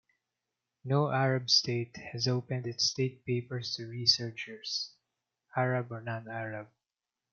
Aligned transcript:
No 0.83 1.11
Arab 1.11 1.51
state 1.51 1.95
has 2.11 2.27
opened 2.27 2.65
its 2.65 2.85
state 2.89 3.23
papers 3.23 3.75
to 3.75 3.85
researchers, 3.87 4.93
Arab 5.55 5.91
or 5.91 6.01
non-Arab. 6.01 6.69